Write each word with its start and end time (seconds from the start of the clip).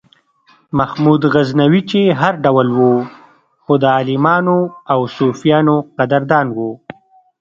محمود 0.77 1.21
غزنوي 1.33 1.81
چې 1.89 1.99
هر 2.21 2.33
ډول 2.45 2.67
و 2.77 2.79
خو 3.63 3.73
د 3.83 3.85
عالمانو 3.95 4.57
او 4.93 4.99
صوفیانو 5.17 5.75
قدردان 5.97 6.47
و. 6.55 6.57